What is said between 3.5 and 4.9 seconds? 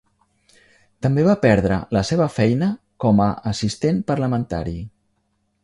assistent parlamentari.